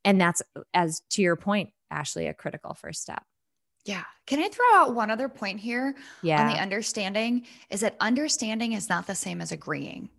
[0.06, 0.42] And that's,
[0.74, 3.24] as to your point, Ashley, a critical first step.
[3.88, 4.04] Yeah.
[4.26, 6.42] Can I throw out one other point here yeah.
[6.42, 10.10] on the understanding is that understanding is not the same as agreeing.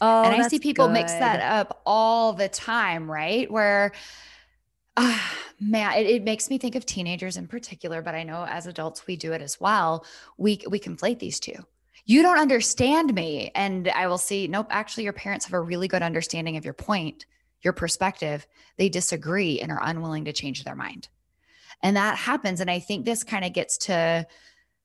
[0.00, 0.94] Oh, and I see people good.
[0.94, 3.50] mix that up all the time, right?
[3.50, 3.92] Where,
[4.96, 5.18] uh,
[5.60, 9.06] man, it, it, makes me think of teenagers in particular, but I know as adults
[9.08, 10.04] we do it as well.
[10.36, 11.56] We we conflate these two.
[12.06, 14.46] You don't understand me, and I will see.
[14.46, 17.26] Nope, actually, your parents have a really good understanding of your point,
[17.62, 18.46] your perspective.
[18.76, 21.08] They disagree and are unwilling to change their mind.
[21.84, 22.60] And that happens.
[22.60, 24.26] And I think this kind of gets to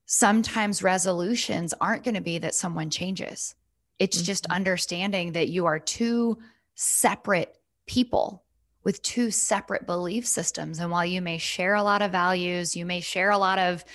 [0.05, 3.55] sometimes resolutions aren't going to be that someone changes.
[3.99, 4.25] It's mm-hmm.
[4.25, 6.37] just understanding that you are two
[6.75, 8.43] separate people
[8.83, 10.79] with two separate belief systems.
[10.79, 13.85] And while you may share a lot of values, you may share a lot of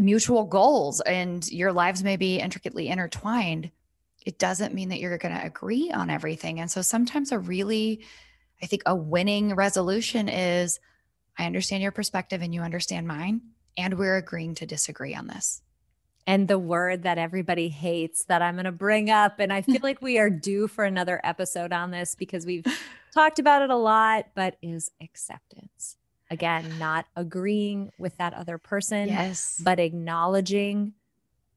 [0.00, 3.70] mutual goals and your lives may be intricately intertwined,
[4.24, 6.58] it doesn't mean that you're going to agree on everything.
[6.58, 8.04] And so sometimes a really,
[8.60, 10.80] I think a winning resolution is
[11.38, 13.42] I understand your perspective and you understand mine,
[13.76, 15.62] and we're agreeing to disagree on this.
[16.26, 19.38] And the word that everybody hates that I'm going to bring up.
[19.38, 22.66] And I feel like we are due for another episode on this because we've
[23.14, 25.96] talked about it a lot, but is acceptance.
[26.28, 29.60] Again, not agreeing with that other person, yes.
[29.62, 30.94] but acknowledging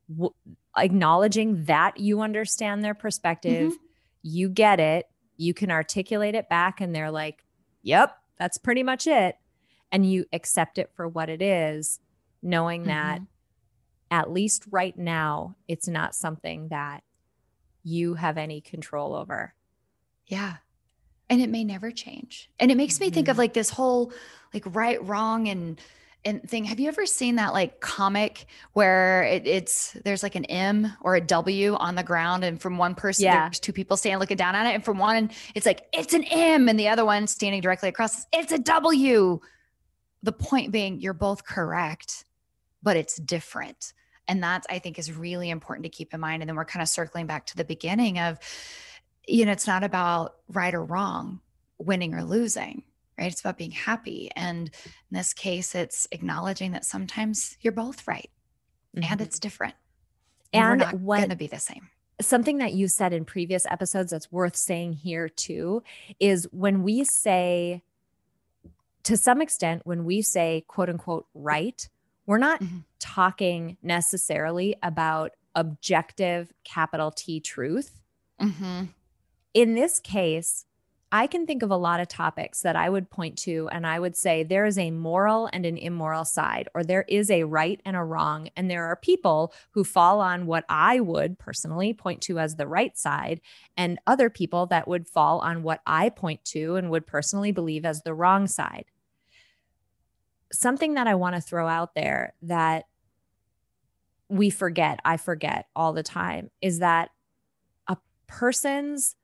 [0.10, 0.34] w-
[0.78, 3.84] acknowledging that you understand their perspective, mm-hmm.
[4.24, 5.08] you get it,
[5.38, 7.44] you can articulate it back and they're like,
[7.84, 9.38] "Yep, that's pretty much it."
[9.92, 12.00] And you accept it for what it is,
[12.42, 12.90] knowing mm-hmm.
[12.90, 13.22] that
[14.12, 17.04] at least right now it's not something that
[17.84, 19.54] you have any control over.
[20.28, 20.58] Yeah
[21.30, 23.06] and it may never change and it makes mm-hmm.
[23.06, 23.42] me think of mm-hmm.
[23.42, 24.12] like this whole
[24.54, 25.80] like right wrong and
[26.26, 30.46] and thing have you ever seen that like comic where it, it's there's like an
[30.46, 33.44] m or a w on the ground and from one person yeah.
[33.44, 36.24] there's two people standing looking down at it and from one it's like it's an
[36.26, 39.40] m and the other one standing directly across it's a w
[40.24, 42.26] the point being you're both correct
[42.84, 43.94] but it's different
[44.28, 46.84] and that i think is really important to keep in mind and then we're kind
[46.84, 48.40] of circling back to the beginning of
[49.30, 51.40] you know, it's not about right or wrong,
[51.78, 52.84] winning or losing,
[53.18, 53.32] right?
[53.32, 54.32] It's about being happy.
[54.36, 58.30] And in this case, it's acknowledging that sometimes you're both right
[58.96, 59.12] mm-hmm.
[59.12, 59.76] and it's different.
[60.52, 61.90] And, and we're not going to be the same.
[62.20, 65.84] Something that you said in previous episodes that's worth saying here too
[66.20, 67.84] is when we say,
[69.04, 71.88] to some extent, when we say quote unquote right,
[72.26, 72.80] we're not mm-hmm.
[73.00, 78.02] talking necessarily about objective capital T truth.
[78.42, 78.86] Mm-hmm
[79.54, 80.66] in this case,
[81.12, 84.00] I can think of a lot of topics that I would point to, and I
[84.00, 87.82] would say there is a moral and an immoral side, or there is a right
[87.84, 88.50] and a wrong.
[88.56, 92.68] And there are people who fall on what I would personally point to as the
[92.68, 93.42] right side,
[93.76, 97.86] and other people that would fall on what I point to and would personally believe
[97.86, 98.86] as the wrong side.
[100.52, 102.86] Something that I want to throw out there that
[104.30, 107.10] we forget, I forget all the time, is that
[107.88, 107.98] a
[108.28, 109.16] person's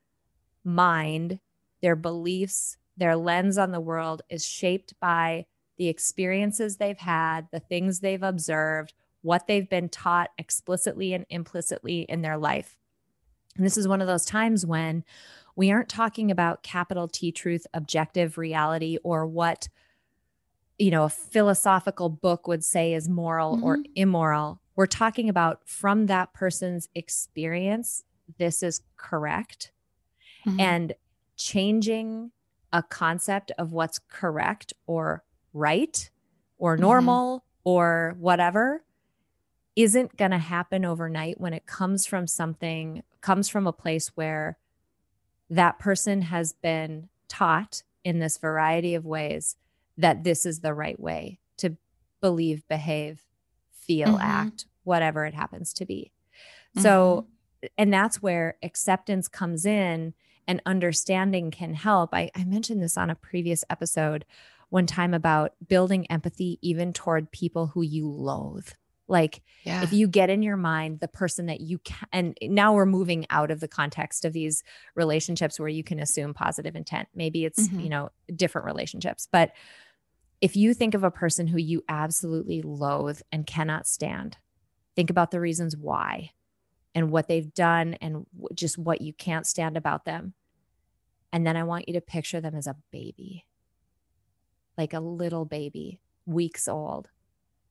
[0.64, 1.40] mind,
[1.86, 5.46] their beliefs, their lens on the world is shaped by
[5.78, 12.00] the experiences they've had, the things they've observed, what they've been taught explicitly and implicitly
[12.10, 12.76] in their life.
[13.56, 15.04] And this is one of those times when
[15.56, 19.70] we aren't talking about capital T truth, objective reality, or what
[20.80, 23.64] you know a philosophical book would say is moral mm-hmm.
[23.64, 24.60] or immoral.
[24.76, 28.04] We're talking about from that person's experience,
[28.40, 29.72] this is correct
[30.48, 30.60] mm-hmm.
[30.60, 30.94] and
[31.36, 32.32] changing
[32.72, 35.24] a concept of what's correct or
[35.54, 36.10] right
[36.58, 36.82] or mm-hmm.
[36.82, 37.70] normal mm-hmm.
[37.70, 38.84] or whatever
[39.76, 44.58] isn't going to happen overnight when it comes from something comes from a place where
[45.50, 49.56] that person has been taught in this variety of ways
[49.98, 51.76] that this is the right way to
[52.22, 53.22] believe behave
[53.72, 54.22] feel mm-hmm.
[54.22, 56.12] act whatever it happens to be
[56.78, 57.26] so
[57.62, 57.68] mm-hmm.
[57.78, 60.14] and that's where acceptance comes in
[60.48, 62.14] and understanding can help.
[62.14, 64.26] I, I mentioned this on a previous episode
[64.70, 68.68] one time about building empathy even toward people who you loathe.
[69.08, 69.84] Like yeah.
[69.84, 73.26] if you get in your mind the person that you can, and now we're moving
[73.30, 74.64] out of the context of these
[74.96, 77.08] relationships where you can assume positive intent.
[77.14, 77.82] Maybe it's, mm-hmm.
[77.82, 79.28] you know, different relationships.
[79.32, 79.52] But
[80.42, 84.38] if you think of a person who you absolutely loathe and cannot stand,
[84.96, 86.32] think about the reasons why
[86.96, 88.26] and what they've done and
[88.56, 90.34] just what you can't stand about them.
[91.34, 93.46] And then I want you to picture them as a baby,
[94.78, 97.10] like a little baby, weeks old.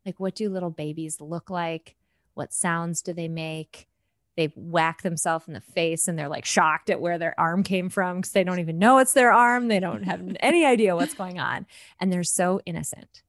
[0.05, 1.97] Like, what do little babies look like?
[2.35, 3.89] What sounds do they make?
[4.37, 7.89] They whack themselves in the face and they're like shocked at where their arm came
[7.89, 9.69] from because they don't even know it's their arm.
[9.69, 11.67] They don't have any idea what's going on.
[11.99, 13.23] And they're so innocent.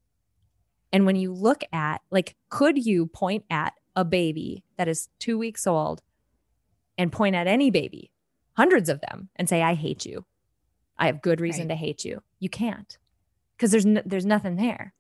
[0.91, 5.37] And when you look at, like, could you point at a baby that is two
[5.37, 6.01] weeks old
[6.97, 8.11] and point at any baby,
[8.53, 10.25] hundreds of them, and say, I hate you.
[10.97, 11.69] I have good reason right.
[11.69, 12.21] to hate you.
[12.39, 12.97] You can't
[13.55, 14.93] because there's, no, there's nothing there.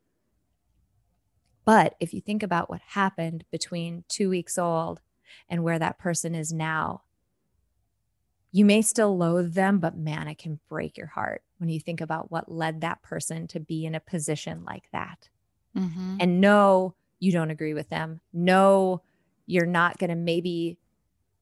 [1.63, 5.01] But if you think about what happened between two weeks old
[5.49, 7.01] and where that person is now,
[8.51, 11.99] you may still loathe them, but man, it can break your heart when you think
[11.99, 15.29] about what led that person to be in a position like that.
[15.75, 16.17] Mm-hmm.
[16.19, 16.95] And know
[17.25, 18.21] you don't agree with them.
[18.31, 19.01] No,
[19.47, 20.77] you're not going to maybe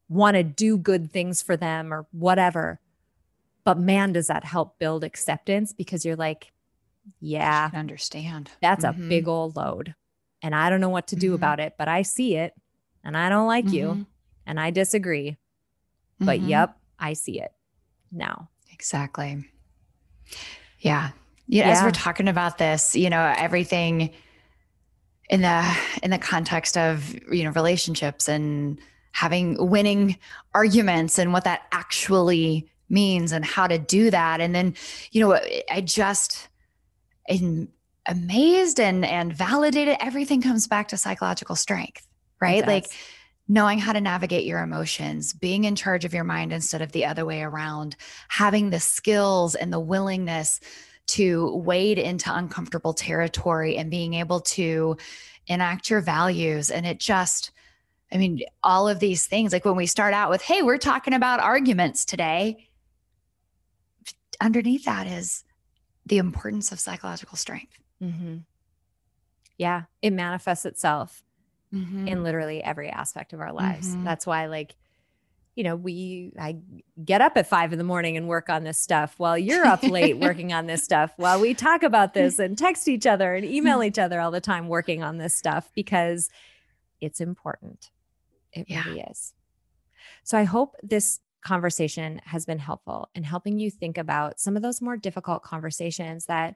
[0.07, 2.79] want to do good things for them or whatever.
[3.65, 6.51] But man, does that help build acceptance because you're like,
[7.19, 8.51] yeah, understand.
[8.61, 9.03] That's mm-hmm.
[9.03, 9.95] a big old load.
[10.45, 11.35] and I don't know what to do Mhm.
[11.35, 12.53] about it, but I see it
[13.01, 14.05] and I don't like you Mhm.
[14.45, 15.37] and I disagree.
[16.19, 16.49] But Mhm.
[16.49, 17.53] yep, I see it
[18.11, 18.49] now.
[18.73, 19.49] Exactly.
[20.79, 21.11] Yeah.
[21.47, 21.69] Yeah.
[21.69, 24.13] As we're talking about this, you know, everything
[25.29, 28.79] in the in the context of you know relationships and
[29.11, 30.17] having winning
[30.53, 34.41] arguments and what that actually means and how to do that.
[34.41, 34.75] And then
[35.11, 35.39] you know
[35.71, 36.49] i just
[37.29, 37.69] am
[38.05, 42.05] amazed and and validated everything comes back to psychological strength
[42.43, 42.67] right?
[42.67, 42.87] Like
[43.47, 47.05] knowing how to navigate your emotions, being in charge of your mind instead of the
[47.05, 47.95] other way around,
[48.27, 50.59] having the skills and the willingness
[51.05, 54.97] to wade into uncomfortable territory and being able to
[55.47, 56.71] enact your values.
[56.71, 57.51] And it just,
[58.11, 61.13] I mean, all of these things, like when we start out with, hey, we're talking
[61.13, 62.67] about arguments today,
[64.39, 65.43] underneath that is
[66.05, 67.77] the importance of psychological strength.
[68.01, 68.37] Mm-hmm.
[69.57, 71.23] Yeah, it manifests itself
[71.73, 72.07] Mm-hmm.
[72.07, 73.95] in literally every aspect of our lives.
[73.95, 74.03] Mhm.
[74.03, 74.75] That's why, like,
[75.55, 76.57] you know, we I
[77.03, 79.83] get up at five in the morning and work on this stuff while you're up
[79.83, 83.45] late working on this stuff while we talk about this and text each other and
[83.45, 83.87] email mm-hmm.
[83.87, 86.29] each other all the time working on this stuff because
[87.01, 87.91] it's important.
[88.51, 88.83] It Yeah.
[88.85, 89.33] really is.
[90.23, 94.61] So I hope this conversation has been helpful in helping you think about some of
[94.61, 96.55] those more difficult conversations that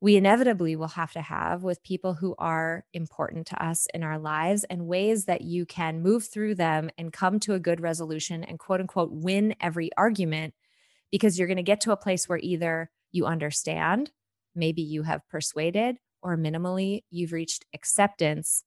[0.00, 4.18] we inevitably will have to have with people who are important to us in our
[4.18, 8.42] lives and ways that you can move through them and come to a good resolution
[8.42, 10.54] and quote unquote win every argument
[11.10, 14.10] because you're going to get to a place where either you understand,
[14.54, 18.64] maybe you have persuaded, or minimally you've reached acceptance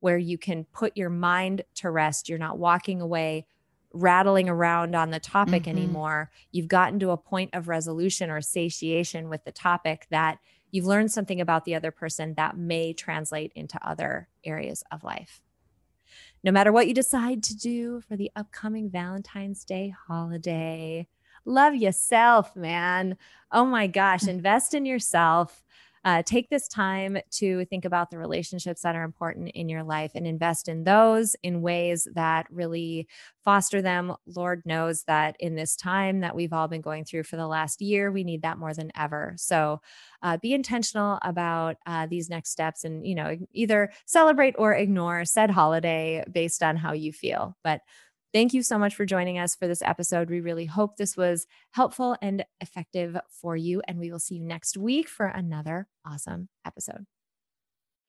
[0.00, 2.28] where you can put your mind to rest.
[2.28, 3.46] You're not walking away
[3.92, 5.68] rattling around on the topic Mhm.
[5.68, 6.30] anymore.
[6.52, 10.38] You've gotten to a point of resolution or satiation with the topic that
[10.70, 15.40] you've learned something about the other person that may translate into other areas of life.
[16.44, 21.08] No matter what you decide to do for the upcoming Valentine's Day holiday,
[21.44, 23.16] love yourself, man.
[23.50, 25.64] Oh my gosh, invest in yourself.
[26.06, 30.12] Uh, take this time to think about the relationships that are important in your life
[30.14, 33.08] and invest in those in ways that really
[33.44, 34.14] foster them.
[34.24, 37.82] Lord knows that in this time that we've all been going through for the last
[37.82, 39.34] year, we need that more than ever.
[39.36, 39.80] So
[40.22, 45.24] uh, be intentional about uh, these next steps and, you know, either celebrate or ignore
[45.24, 47.56] said holiday based on how you feel.
[47.64, 47.80] But
[48.32, 50.28] Thank you so much for joining us for this episode.
[50.28, 53.82] We really hope this was helpful and effective for you.
[53.88, 57.06] And we will see you next week for another awesome episode.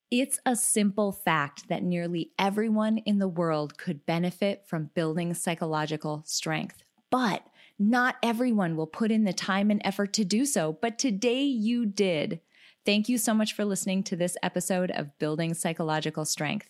[0.09, 6.23] It's a simple fact that nearly everyone in the world could benefit from building psychological
[6.25, 7.43] strength, but
[7.77, 10.77] not everyone will put in the time and effort to do so.
[10.81, 12.39] But today you did.
[12.85, 16.69] Thank you so much for listening to this episode of Building Psychological Strength.